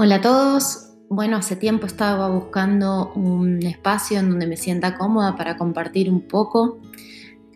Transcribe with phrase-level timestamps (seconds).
[0.00, 0.90] Hola a todos.
[1.08, 6.20] Bueno, hace tiempo estaba buscando un espacio en donde me sienta cómoda para compartir un
[6.20, 6.78] poco.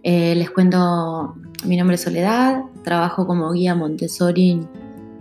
[0.03, 4.61] Eh, les cuento, mi nombre es Soledad, trabajo como guía Montessori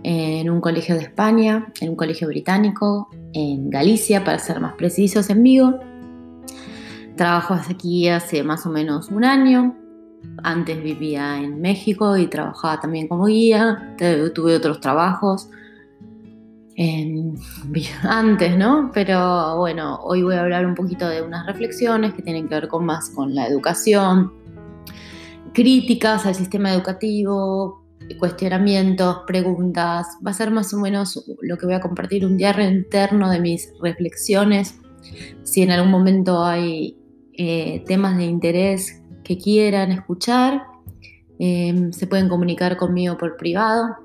[0.02, 5.30] en un colegio de España, en un colegio británico, en Galicia, para ser más precisos,
[5.30, 5.78] en Vigo.
[7.16, 9.76] Trabajo aquí hace más o menos un año.
[10.42, 13.94] Antes vivía en México y trabajaba también como guía.
[14.34, 15.48] Tuve otros trabajos
[18.02, 18.90] antes, ¿no?
[18.94, 22.68] Pero bueno, hoy voy a hablar un poquito de unas reflexiones que tienen que ver
[22.68, 24.32] con más con la educación,
[25.52, 27.84] críticas al sistema educativo,
[28.18, 30.06] cuestionamientos, preguntas.
[30.26, 33.40] Va a ser más o menos lo que voy a compartir, un diario interno de
[33.40, 34.78] mis reflexiones.
[35.42, 36.96] Si en algún momento hay
[37.34, 40.62] eh, temas de interés que quieran escuchar,
[41.38, 43.96] eh, se pueden comunicar conmigo por privado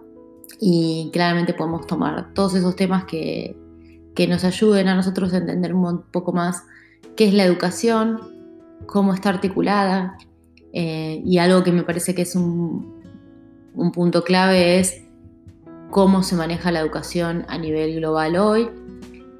[0.59, 3.55] y claramente podemos tomar todos esos temas que,
[4.27, 6.63] nos ayuden a nosotros a entender un poco más
[7.15, 8.19] qué es la educación,
[8.87, 10.17] cómo está articulada
[10.73, 13.03] eh, y algo que me parece que es un,
[13.75, 15.03] un punto clave es
[15.91, 18.69] cómo se maneja la educación a nivel global hoy,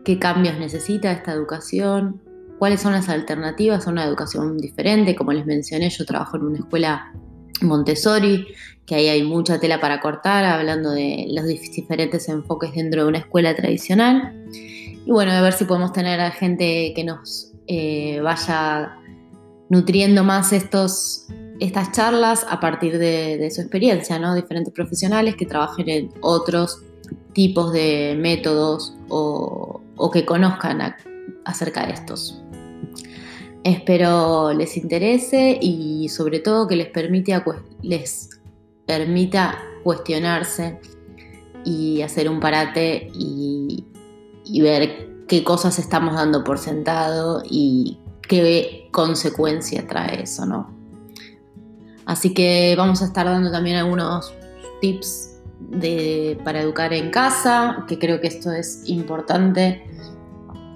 [0.05, 2.21] qué cambios necesita esta educación,
[2.59, 5.15] cuáles son las alternativas a una educación diferente.
[5.15, 7.13] Como les mencioné, yo trabajo en una escuela
[7.61, 8.47] Montessori,
[8.85, 13.17] que ahí hay mucha tela para cortar, hablando de los diferentes enfoques dentro de una
[13.19, 14.45] escuela tradicional.
[15.05, 18.97] Y bueno, a ver si podemos tener a gente que nos eh, vaya
[19.69, 21.27] nutriendo más estos,
[21.59, 24.35] estas charlas a partir de, su experiencia, ¿no?
[24.35, 26.81] Diferentes profesionales que trabajen en otros
[27.33, 30.95] tipos de métodos o, que conozcan
[31.45, 32.41] acerca de estos.
[33.67, 36.89] Espero les interese y sobre todo que les,
[37.81, 38.29] les
[38.85, 40.79] permita cuestionarse
[41.65, 43.83] y hacer un parate y,
[44.61, 50.73] ver qué cosas estamos dando por sentado y qué consecuencia trae eso, ¿no?
[52.05, 54.33] Así que vamos a estar dando también algunos
[54.79, 55.41] tips
[56.45, 59.83] para educar en casa, que creo que esto es importante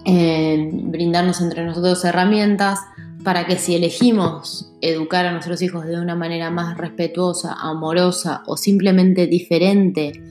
[0.03, 2.79] brindarnos entre nosotros herramientas
[3.23, 8.57] para que si elegimos educar a nuestros hijos de una manera más respetuosa, amorosa o
[8.57, 10.23] simplemente diferente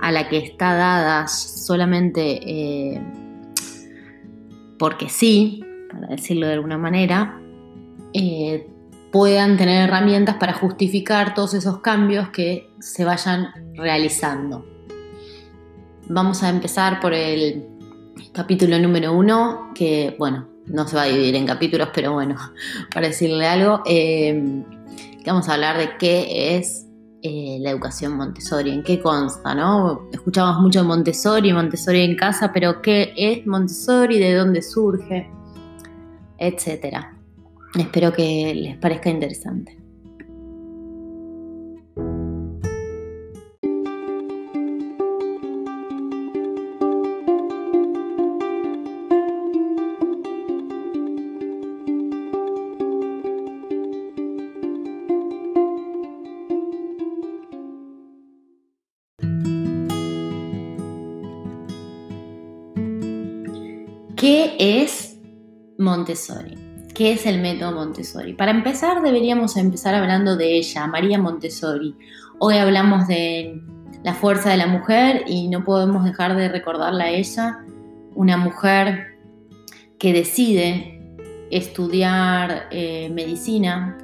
[0.00, 3.00] a la que está dada solamente eh,
[4.78, 7.40] porque sí, para decirlo de alguna manera,
[8.12, 8.68] eh,
[9.10, 14.66] puedan tener herramientas para justificar todos esos cambios que se vayan realizando.
[16.08, 17.75] Vamos a empezar por el
[18.36, 22.36] capítulo número uno, que bueno, no se va a dividir en capítulos, pero bueno,
[22.94, 24.62] para decirle algo, eh,
[25.24, 26.86] vamos a hablar de qué es
[27.22, 30.10] eh, la educación Montessori, en qué consta, ¿no?
[30.12, 34.18] Escuchamos mucho Montessori, Montessori en casa, pero ¿qué es Montessori?
[34.18, 35.30] ¿De dónde surge?
[36.36, 37.16] Etcétera.
[37.74, 39.78] Espero que les parezca interesante.
[64.26, 65.20] ¿Qué es
[65.78, 66.58] Montessori?
[66.96, 68.32] ¿Qué es el método Montessori?
[68.32, 71.94] Para empezar, deberíamos empezar hablando de ella, María Montessori.
[72.40, 73.62] Hoy hablamos de
[74.02, 77.60] la fuerza de la mujer y no podemos dejar de recordarla a ella,
[78.16, 79.16] una mujer
[79.96, 81.00] que decide
[81.52, 83.96] estudiar eh, medicina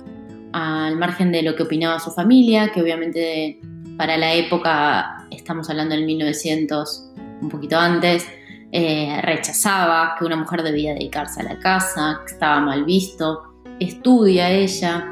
[0.52, 3.58] al margen de lo que opinaba su familia, que obviamente
[3.96, 7.10] para la época, estamos hablando del 1900,
[7.40, 8.24] un poquito antes,
[8.72, 13.42] eh, rechazaba que una mujer debía dedicarse a la casa, que estaba mal visto.
[13.78, 15.08] Estudia ella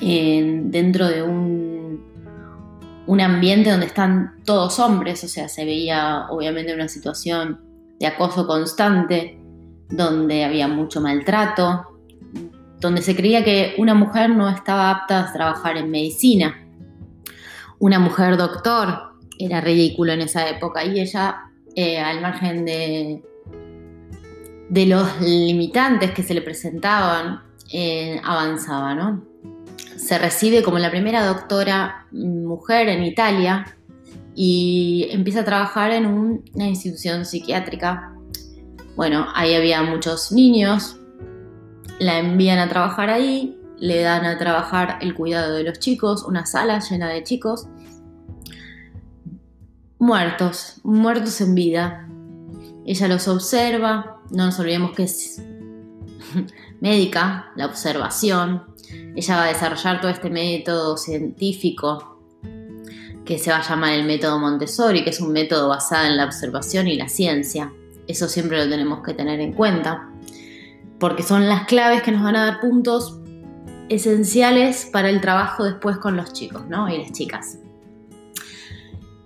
[0.00, 2.04] dentro de un,
[3.06, 7.60] un ambiente donde están todos hombres, o sea, se veía obviamente una situación
[7.98, 9.38] de acoso constante,
[9.88, 11.86] donde había mucho maltrato,
[12.80, 16.66] donde se creía que una mujer no estaba apta a trabajar en medicina.
[17.78, 23.22] Una mujer doctor era ridículo en esa época y ella eh, al margen de,
[24.68, 27.42] de los limitantes que se le presentaban,
[27.72, 29.24] eh, avanzaba, ¿no?
[29.96, 33.76] Se recibe como la primera doctora mujer en Italia
[34.34, 38.14] y empieza a trabajar en una institución psiquiátrica.
[38.96, 40.96] Bueno, ahí había muchos niños,
[41.98, 46.46] la envían a trabajar ahí, le dan a trabajar el cuidado de los chicos, una
[46.46, 47.66] sala llena de chicos,
[50.02, 52.08] muertos, muertos en vida.
[52.84, 55.40] Ella los observa, no nos olvidemos que es
[56.80, 58.64] médica, la observación.
[59.14, 62.20] Ella va a desarrollar todo este método científico
[63.24, 66.24] que se va a llamar el método Montessori, que es un método basado en la
[66.24, 67.72] observación y la ciencia.
[68.08, 70.10] Eso siempre lo tenemos que tener en cuenta,
[70.98, 73.20] porque son las claves que nos van a dar puntos
[73.88, 76.92] esenciales para el trabajo después con los chicos ¿no?
[76.92, 77.58] y las chicas.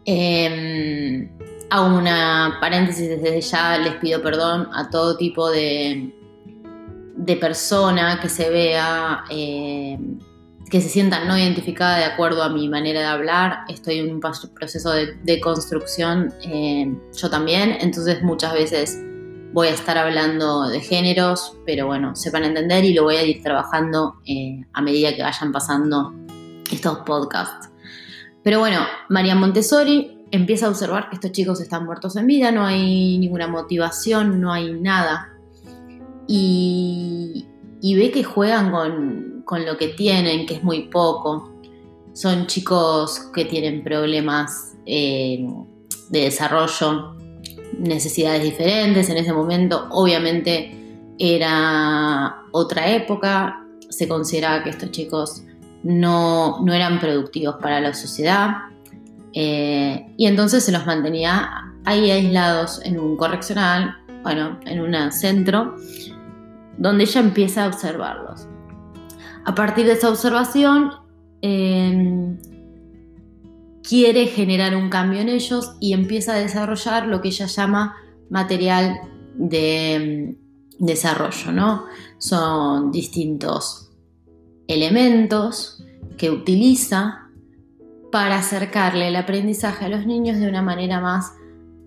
[0.07, 1.29] Eh,
[1.71, 6.15] hago una paréntesis desde ya, les pido perdón a todo tipo de,
[7.17, 9.99] de persona que se vea, eh,
[10.71, 13.61] que se sienta no identificada de acuerdo a mi manera de hablar.
[13.69, 19.03] Estoy en un proceso de, construcción, eh, yo también, entonces muchas veces
[19.53, 23.43] voy a estar hablando de géneros, pero bueno, sepan entender y lo voy a ir
[23.43, 26.13] trabajando eh, a medida que vayan pasando
[26.71, 27.71] estos podcasts.
[28.47, 28.79] Pero bueno,
[29.09, 33.49] María Montessori empieza a observar que estos chicos están muertos en vida, no hay ninguna
[33.49, 35.37] motivación, no hay nada.
[36.29, 37.45] Y,
[37.83, 41.57] ve que juegan con, lo que tienen, que es muy poco.
[42.13, 45.45] Son chicos que tienen problemas eh,
[46.11, 47.17] de desarrollo
[47.81, 49.89] necesidades diferentes en ese momento.
[49.91, 50.73] Obviamente
[51.19, 55.43] era otra época, se consideraba que estos chicos
[55.87, 58.57] no, eran productivos para la sociedad
[59.33, 65.77] eh, y entonces se los mantenía ahí aislados en un correccional, bueno, en un centro,
[66.77, 68.49] donde ella empieza a observarlos.
[69.45, 70.91] A partir de esa observación,
[71.43, 72.37] eh,
[73.89, 77.95] quiere generar un cambio en ellos y empieza a desarrollar lo que ella llama
[78.29, 78.99] material
[79.37, 80.37] de
[80.81, 81.85] mm, desarrollo, ¿no?
[82.19, 83.86] Son distintos
[84.69, 85.83] elementos
[86.17, 87.29] que utiliza
[88.11, 91.33] para acercarle el aprendizaje a los niños de una manera más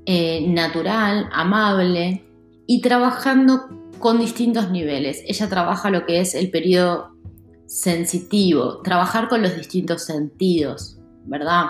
[0.05, 2.23] eh, natural, amable
[2.67, 3.67] y trabajando
[3.99, 5.23] con distintos niveles.
[5.25, 7.11] Ella trabaja lo que es el periodo
[7.65, 11.65] sensitivo, trabajar con los distintos sentidos, ¿verdad?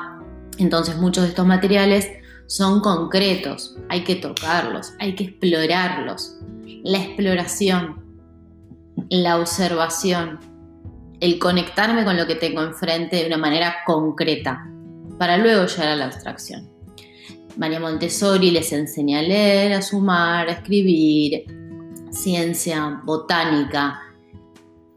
[0.58, 2.08] Entonces muchos de estos materiales
[2.48, 6.38] son concretos, hay que tocarlos, hay que explorarlos.
[6.84, 8.04] La exploración,
[9.10, 10.40] la observación,
[11.20, 14.66] el conectarme con lo que tengo enfrente de una manera concreta,
[15.18, 16.70] para luego llegar a la abstracción.
[17.58, 21.44] María Montessori les enseña a leer, a sumar, a escribir,
[22.12, 24.00] ciencia, botánica,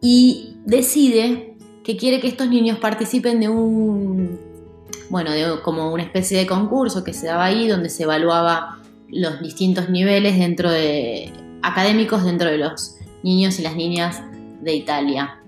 [0.00, 4.52] y decide que quiere que estos niños participen de un
[5.12, 5.30] bueno,
[5.62, 8.78] como una especie de concurso que se daba ahí donde se evaluaba
[9.08, 11.30] los distintos niveles dentro de
[11.60, 14.22] académicos dentro de los niños y las niñas
[14.62, 15.41] de Italia.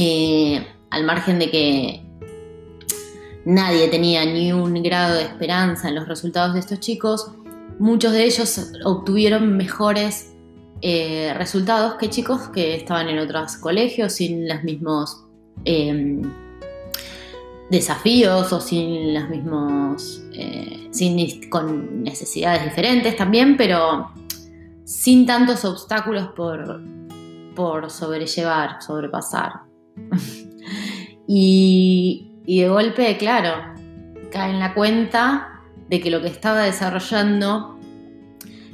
[0.00, 2.02] Eh, al margen de que
[3.44, 7.32] nadie tenía ni un grado de esperanza en los resultados de estos chicos,
[7.80, 10.34] muchos de ellos obtuvieron mejores
[10.82, 15.24] eh, resultados que chicos que estaban en otros colegios sin los mismos
[15.64, 16.22] eh,
[17.68, 20.90] desafíos o sin los mismos, eh,
[21.50, 24.12] con necesidades diferentes también, pero
[24.84, 26.80] sin tantos obstáculos por,
[27.56, 29.67] por sobrellevar, sobrepasar.
[31.26, 33.74] y, de golpe, claro,
[34.30, 37.78] cae en la cuenta de que lo que estaba desarrollando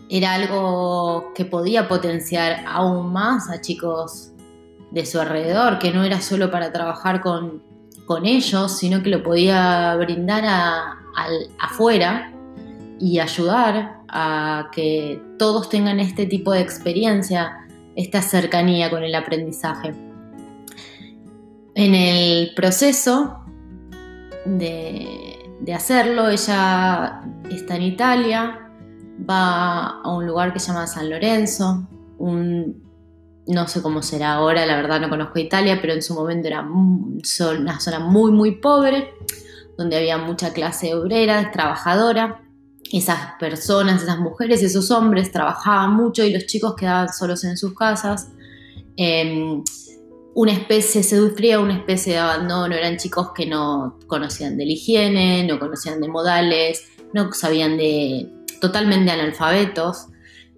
[0.09, 4.33] era algo que podía potenciar aún más a chicos
[4.91, 7.63] de su alrededor, que no era solo para trabajar con
[8.07, 10.45] con ellos, sino que lo podía brindar
[11.59, 12.33] afuera
[13.01, 19.95] y ayudar a que todos tengan este tipo de experiencia, esta cercanía con el aprendizaje.
[21.75, 23.45] En el proceso
[24.45, 28.71] de, hacerlo, ella está en Italia,
[29.29, 31.89] va a un lugar que se llama San Lorenzo,
[33.47, 36.63] no sé cómo será ahora, la verdad no conozco Italia, pero en su momento era
[36.63, 39.13] una zona muy, muy pobre,
[39.77, 42.41] donde había mucha clase obrera, trabajadora.
[42.93, 47.75] Esas personas, esas mujeres, esos hombres trabajaban mucho y los chicos quedaban solos en sus
[47.75, 48.29] casas.
[48.97, 49.65] Em,
[50.35, 54.73] una especie, se sufría una especie de abandono, eran chicos que no conocían de la
[54.73, 60.09] higiene, no conocían de modales, no sabían de totalmente analfabetos.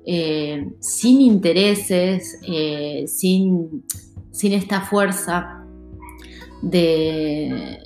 [0.09, 3.85] Eh, sin intereses, eh, sin,
[4.41, 5.67] esta fuerza
[6.63, 7.81] de,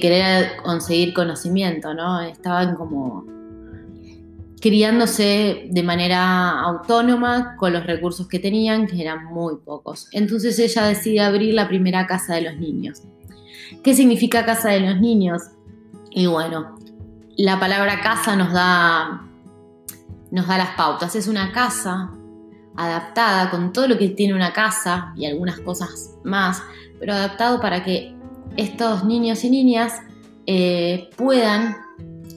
[0.00, 2.20] querer conseguir conocimiento, ¿no?
[2.20, 3.24] Estaban como
[4.62, 10.08] criándose de manera autónoma con los recursos que tenían, que eran muy pocos.
[10.12, 13.02] Entonces ella decide abrir la primera casa de los niños.
[13.82, 15.42] ¿Qué significa casa de los niños?
[16.12, 16.78] Y bueno,
[17.36, 19.28] la palabra casa nos da
[20.30, 21.16] nos da las pautas.
[21.16, 22.12] Es una casa
[22.76, 26.62] adaptada con todo lo que tiene una casa y algunas cosas más,
[27.00, 28.14] pero adaptado para que
[28.56, 30.00] estos niños y niñas
[30.46, 31.76] eh, puedan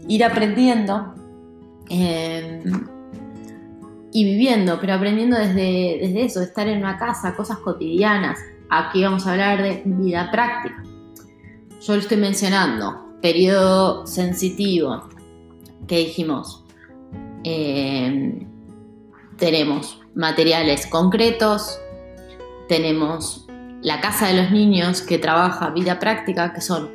[0.08, 1.14] ir aprendiendo
[1.90, 2.64] eh,
[4.12, 8.40] y viviendo, pero aprendiendo desde, desde eso, de estar en una casa, cosas cotidianas.
[8.70, 10.84] Aquí vamos a hablar de vida práctica.
[11.82, 15.04] Yo lo estoy mencionando, periodo sensitivo,
[15.88, 16.64] que dijimos,
[17.44, 18.48] eh,
[19.38, 21.80] tenemos materiales concretos,
[22.68, 23.46] tenemos
[23.82, 26.90] la casa de los niños que trabaja vida práctica, que son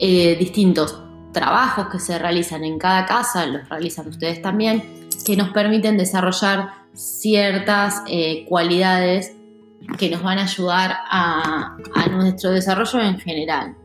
[0.00, 0.98] eh, distintos
[1.32, 6.70] trabajos que se realizan en cada casa, los realizan ustedes también, que nos permiten desarrollar
[6.94, 9.34] ciertas eh, cualidades
[9.98, 13.76] que nos van a ayudar a, a nuestro desarrollo en general.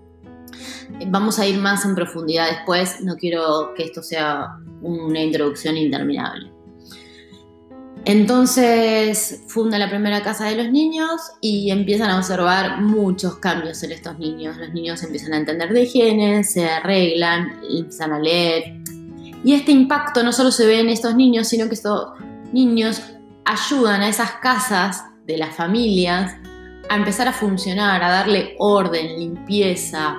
[1.07, 6.56] Vamos a ir más en profundidad después, no quiero que esto sea una introducción interminable.
[8.09, 13.91] Entonces funda la primera casa de los niños y empiezan a observar muchos cambios en
[13.91, 14.55] estos niños.
[14.55, 18.77] Los niños empiezan a entender de higiene, se arreglan, empiezan a leer.
[19.43, 22.13] Y este impacto no solo se ve en estos niños, sino que estos
[22.53, 23.01] niños
[23.43, 26.33] ayudan a esas casas de las familias
[26.89, 30.15] a empezar a funcionar, a darle orden, limpieza,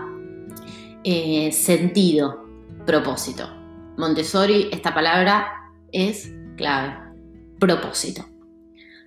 [1.04, 2.45] eh, sentido,
[2.85, 3.49] propósito.
[3.97, 7.08] Montessori, esta palabra es clave
[7.59, 8.25] propósito.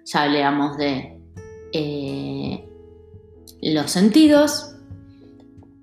[0.06, 1.20] Ya hablamos de
[1.74, 2.68] eh,
[3.62, 4.76] los sentidos,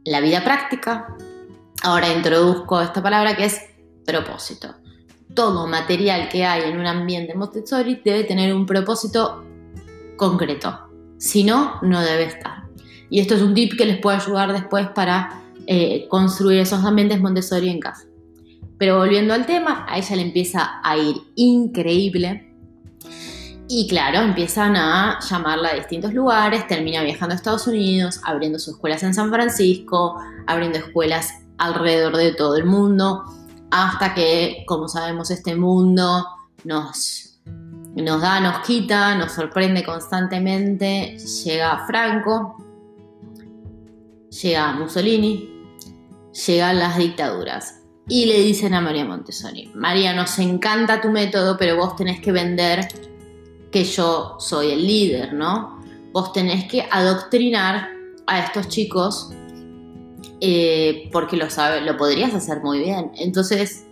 [0.04, 1.16] la vida práctica.
[1.82, 3.60] Ahora introduzco esta palabra que es
[4.04, 4.74] propósito.
[5.34, 9.44] Todo material que hay en un ambiente Montessori debe tener un propósito
[10.16, 10.88] concreto.
[11.18, 12.64] Si no, no debe estar.
[13.10, 17.20] Y esto es un tip que les puede ayudar después para eh, construir esos ambientes
[17.20, 18.04] Montessori en casa.
[18.78, 22.47] Pero volviendo al tema, a ella le empieza a ir increíble
[23.70, 28.74] y claro, empiezan a llamarla a distintos lugares, termina viajando a Estados Unidos, abriendo sus
[28.74, 33.24] escuelas en San Francisco, abriendo escuelas alrededor de todo el mundo,
[33.70, 36.26] hasta que, como sabemos, este mundo
[36.64, 37.40] nos,
[37.94, 41.18] nos da, nos quita, nos sorprende constantemente.
[41.44, 42.56] Llega Franco,
[44.30, 45.66] llega Mussolini,
[46.46, 47.74] llegan las dictaduras.
[48.08, 52.32] Y le dicen a María Montessori, María, nos encanta tu método, pero vos tenés que
[52.32, 52.88] vender
[53.70, 55.80] que yo soy el líder, ¿no?
[56.12, 57.90] Vos tenés que adoctrinar
[58.26, 59.30] a estos chicos
[60.40, 63.12] eh, porque lo, sabe, lo podrías hacer muy bien.
[63.16, 63.86] Entonces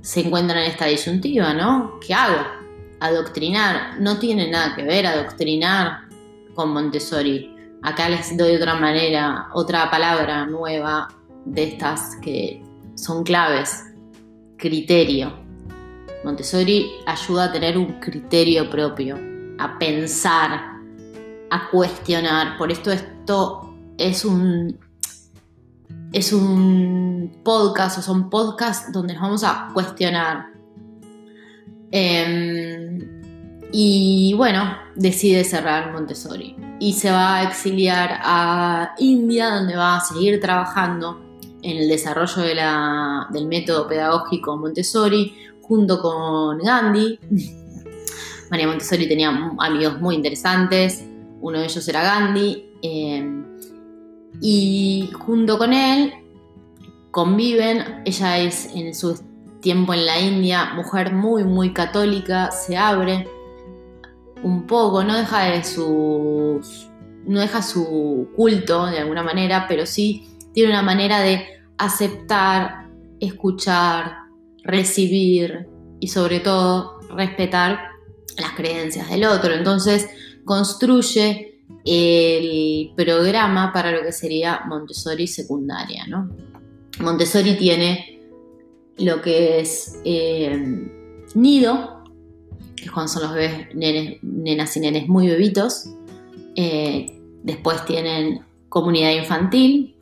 [0.00, 1.98] se encuentran en esta disyuntiva, ¿no?
[2.04, 2.46] ¿Qué hago?
[3.00, 4.00] Adoctrinar.
[4.00, 6.02] No tiene nada que ver adoctrinar
[6.54, 7.54] con Montessori.
[7.82, 11.08] Acá les doy otra manera, otra palabra nueva
[11.44, 12.62] de estas que
[12.94, 13.84] son claves.
[14.56, 15.45] Criterio.
[16.26, 19.16] Montessori ayuda a tener un criterio propio,
[19.58, 20.80] a pensar,
[21.50, 22.58] a cuestionar.
[22.58, 24.76] Por esto esto es un
[26.12, 30.48] es un podcast o son podcasts donde nos vamos a cuestionar.
[31.92, 33.22] Em,
[33.70, 40.00] y bueno, decide cerrar Montessori y se va a exiliar a India donde va a
[40.00, 41.20] seguir trabajando
[41.62, 42.42] en el desarrollo
[43.30, 47.18] del método pedagógico Montessori junto con Gandhi.
[48.50, 51.04] María Montessori tenía amigos muy interesantes,
[51.40, 53.42] uno de ellos era Gandhi, eh,
[54.40, 56.12] y junto con él
[57.10, 59.18] conviven, ella es en su
[59.60, 63.26] tiempo en la India, mujer muy, muy católica, se abre
[64.42, 65.62] un poco, no deja de
[67.26, 71.44] no deja su culto de alguna manera, pero sí tiene una manera de
[71.78, 74.25] aceptar, escuchar,
[74.66, 75.68] recibir
[76.00, 77.78] y sobre todo respetar
[78.38, 79.54] las creencias del otro.
[79.54, 80.08] Entonces
[80.44, 86.06] construye el programa para lo que sería Montessori secundaria.
[86.06, 86.30] ¿no?
[87.00, 88.20] Montessori tiene
[88.98, 90.88] lo que es eh,
[91.34, 92.04] nido,
[92.74, 95.90] que cuando son los bebés, nenas y nenes muy bebitos.
[96.54, 99.96] Eh, después tienen comunidad infantil,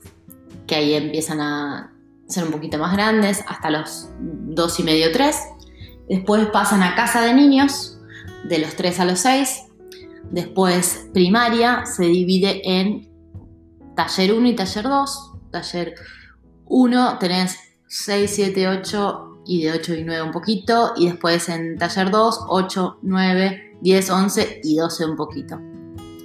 [0.66, 1.93] que ahí empiezan a
[2.28, 5.38] ser un poquito más grandes, hasta los dos y medio, tres.
[6.08, 7.98] Después pasan a casa de niños,
[8.44, 9.64] de los 3 a los 6.
[10.30, 13.10] Después primaria se divide en
[13.96, 15.32] taller 1 y taller 2.
[15.50, 15.94] Taller
[16.66, 20.92] 1 tenés 6, 7, 8 y de 8 y 9 un poquito.
[20.96, 25.60] Y después en taller 2, 8, 9, 10, 11 y 12 un poquito.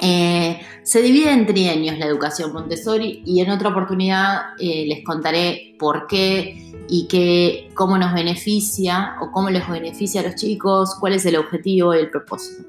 [0.01, 5.75] Eh, se divide en trienios la educación Montessori y en otra oportunidad eh, les contaré
[5.77, 11.13] por qué y que, cómo nos beneficia o cómo les beneficia a los chicos, cuál
[11.13, 12.67] es el objetivo y el propósito.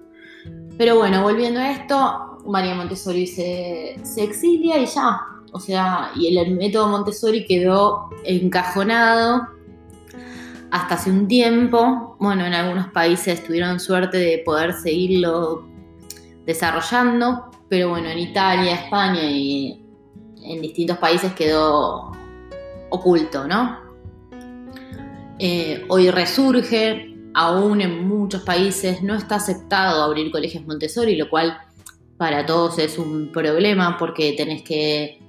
[0.76, 5.20] Pero bueno, volviendo a esto, María Montessori se, exilia y ya,
[5.52, 9.46] o sea, y el método Montessori quedó encajonado
[10.70, 12.16] hasta hace un tiempo.
[12.18, 15.69] Bueno, en algunos países tuvieron suerte de poder seguirlo
[16.50, 19.84] desarrollando, pero bueno, en Italia, España y
[20.42, 22.12] en distintos países quedó
[22.90, 23.78] oculto, ¿no?
[25.38, 31.56] Eh, hoy resurge, aún en muchos países no está aceptado abrir colegios Montessori, lo cual
[32.16, 35.22] para todos es un problema porque tenés que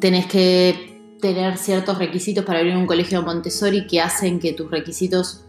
[0.00, 5.44] tenés que tener ciertos requisitos para abrir un colegio Montessori que hacen que tus requisitos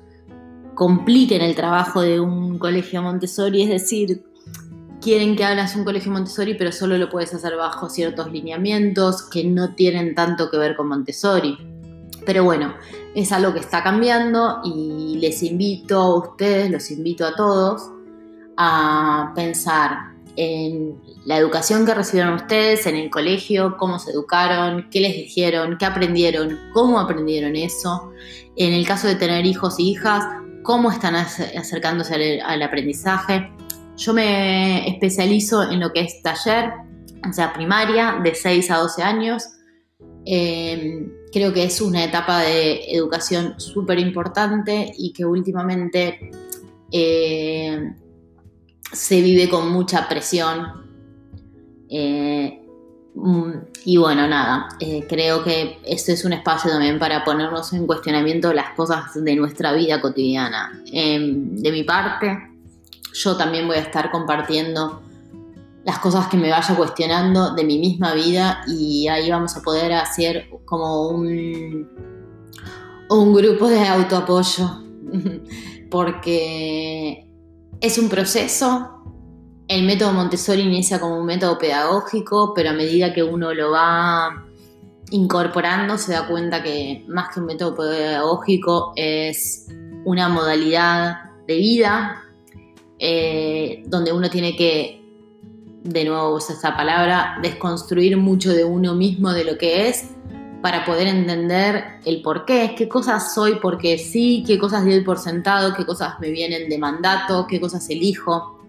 [0.75, 4.23] compliquen el trabajo de un colegio Montessori, es decir,
[5.03, 9.43] quieren que hagas un colegio Montessori, pero solo lo puedes hacer bajo ciertos lineamientos que
[9.43, 11.57] no tienen tanto que ver con Montessori.
[12.25, 12.73] Pero bueno,
[13.13, 17.89] es algo que está cambiando y les invito a ustedes, los invito a todos
[18.55, 20.95] a pensar en
[21.25, 25.85] la educación que recibieron ustedes en el colegio, cómo se educaron, qué les dijeron, qué
[25.85, 28.11] aprendieron, cómo aprendieron eso.
[28.55, 30.23] En el caso de tener hijos y hijas,
[30.63, 33.51] cómo están acercándose al, aprendizaje.
[33.97, 36.73] Yo me especializo en lo que es taller,
[37.29, 39.43] o sea, primaria, de 6 a 12 años.
[40.25, 46.31] Em, creo que es una etapa de educación súper importante y que últimamente
[46.91, 47.93] eh,
[48.91, 50.83] se vive con mucha presión.
[51.89, 52.61] Eh,
[53.15, 53.51] mm,
[53.85, 58.53] y bueno, nada, eh, creo que este es un espacio también para ponernos en cuestionamiento
[58.53, 60.83] las cosas de nuestra vida cotidiana.
[60.91, 62.52] Em, de mi parte,
[63.13, 65.01] yo también voy a estar compartiendo
[65.85, 69.93] las cosas que me vaya cuestionando de mi misma vida y ahí vamos a poder
[69.93, 71.89] hacer como un,
[73.09, 74.81] un grupo de autoapoyo
[75.91, 77.27] porque
[77.81, 78.89] es un proceso.
[79.67, 84.45] El método Montessori inicia como un método pedagógico, pero a medida que uno lo va
[85.11, 89.67] incorporando se da cuenta que más que un método pedagógico es
[90.05, 92.22] una modalidad de vida
[92.99, 95.03] eh, donde uno tiene que,
[95.83, 100.09] de nuevo usa esta palabra, desconstruir mucho de uno mismo, de lo que es,
[100.61, 105.19] para poder entender el por qué, qué cosas soy porque sí, qué cosas doy por
[105.19, 108.61] sentado, qué cosas me vienen de mandato, qué cosas elijo.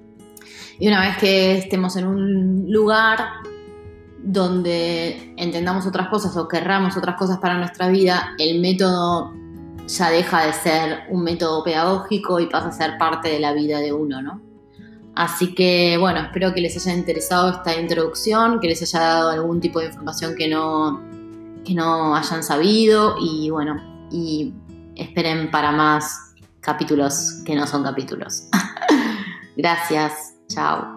[0.81, 3.21] Y una vez que estemos en un lugar
[4.25, 9.33] donde entendamos otras cosas o querramos otras cosas para nuestra vida, el método
[9.87, 13.79] ya deja de ser un método pedagógico y pasa a ser parte de la vida
[13.81, 14.41] de uno, ¿no?
[15.15, 19.61] Así que bueno, espero que les haya interesado esta introducción, que les haya dado algún
[19.61, 21.03] tipo de información que no
[21.65, 24.53] que no hayan sabido y bueno, y
[24.97, 28.49] esperen para más capítulos que no son capítulos.
[29.57, 30.94] Gracias, chao.